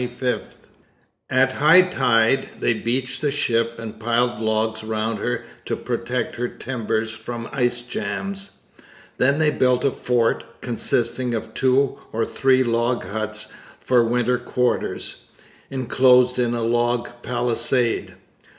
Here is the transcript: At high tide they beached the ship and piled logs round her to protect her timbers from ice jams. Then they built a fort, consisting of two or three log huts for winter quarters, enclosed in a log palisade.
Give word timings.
At 1.29 1.51
high 1.53 1.83
tide 1.83 2.49
they 2.59 2.73
beached 2.73 3.21
the 3.21 3.29
ship 3.31 3.77
and 3.77 3.99
piled 3.99 4.39
logs 4.41 4.83
round 4.83 5.19
her 5.19 5.43
to 5.65 5.75
protect 5.75 6.37
her 6.37 6.47
timbers 6.47 7.11
from 7.11 7.47
ice 7.53 7.81
jams. 7.83 8.53
Then 9.19 9.37
they 9.37 9.51
built 9.51 9.85
a 9.85 9.91
fort, 9.91 10.43
consisting 10.59 11.35
of 11.35 11.53
two 11.53 11.99
or 12.11 12.25
three 12.25 12.63
log 12.63 13.05
huts 13.09 13.49
for 13.79 14.03
winter 14.03 14.39
quarters, 14.39 15.25
enclosed 15.69 16.39
in 16.39 16.55
a 16.55 16.63
log 16.63 17.07
palisade. 17.21 18.15